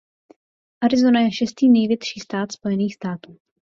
Arizona 0.83 1.19
je 1.19 1.31
šestý 1.31 1.69
největší 1.69 2.19
stát 2.19 2.51
Spojených 2.51 2.95
států. 2.95 3.37